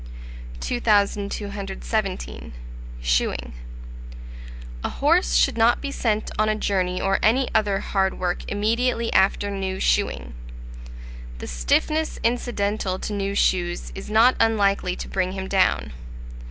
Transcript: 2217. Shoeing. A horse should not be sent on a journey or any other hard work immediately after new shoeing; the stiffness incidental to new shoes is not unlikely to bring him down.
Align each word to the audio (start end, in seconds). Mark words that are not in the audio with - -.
2217. 0.61 2.53
Shoeing. 3.03 3.53
A 4.83 4.89
horse 4.89 5.35
should 5.35 5.59
not 5.59 5.79
be 5.79 5.91
sent 5.91 6.31
on 6.39 6.49
a 6.49 6.55
journey 6.55 6.99
or 6.99 7.19
any 7.21 7.47
other 7.53 7.81
hard 7.81 8.17
work 8.17 8.39
immediately 8.51 9.13
after 9.13 9.51
new 9.51 9.79
shoeing; 9.79 10.33
the 11.37 11.45
stiffness 11.45 12.17
incidental 12.23 12.97
to 12.97 13.13
new 13.13 13.35
shoes 13.35 13.91
is 13.93 14.09
not 14.09 14.35
unlikely 14.39 14.95
to 14.95 15.07
bring 15.07 15.33
him 15.33 15.47
down. 15.47 15.93